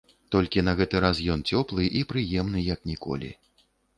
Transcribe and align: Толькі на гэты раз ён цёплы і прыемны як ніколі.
Толькі 0.35 0.63
на 0.69 0.73
гэты 0.79 1.01
раз 1.05 1.17
ён 1.33 1.43
цёплы 1.51 1.83
і 2.01 2.03
прыемны 2.13 2.65
як 2.73 2.79
ніколі. 2.93 3.29